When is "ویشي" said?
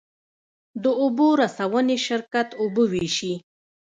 2.91-3.33